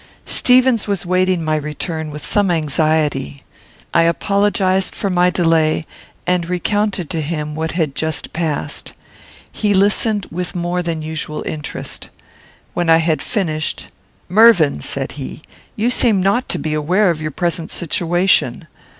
[0.25, 3.43] Stevens was waiting my return with some anxiety.
[3.93, 5.85] I apologized for my delay,
[6.25, 8.93] and recounted to him what had just passed.
[9.51, 12.09] He listened with more than usual interest.
[12.73, 13.89] When I had finished,
[14.27, 15.43] "Mervyn," said he,
[15.75, 18.65] "you seem not be aware of your present situation.